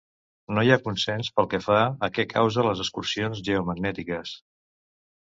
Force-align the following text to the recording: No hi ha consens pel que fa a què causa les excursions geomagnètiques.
No 0.55 0.63
hi 0.67 0.71
ha 0.75 0.79
consens 0.85 1.29
pel 1.41 1.51
que 1.51 1.61
fa 1.67 1.77
a 2.09 2.11
què 2.17 2.27
causa 2.33 2.67
les 2.71 2.85
excursions 2.87 3.47
geomagnètiques. 3.51 4.37